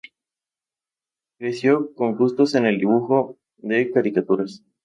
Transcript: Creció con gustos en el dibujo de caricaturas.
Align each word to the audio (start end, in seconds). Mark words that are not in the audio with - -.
Creció 1.37 1.93
con 1.93 2.15
gustos 2.17 2.55
en 2.55 2.65
el 2.65 2.79
dibujo 2.79 3.37
de 3.57 3.91
caricaturas. 3.91 4.63